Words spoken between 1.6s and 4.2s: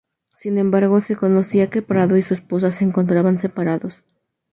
que Prado y su esposa se encontraban separados.